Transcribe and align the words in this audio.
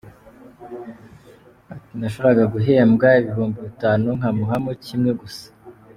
Ati 1.73 1.91
“Nashoboraga 1.99 2.43
guhembwa 2.55 3.07
ibihumbi 3.21 3.57
bitanu 3.67 4.07
nkamuhamo 4.17 4.71
kimwe 4.85 5.11
gusa. 5.21 5.45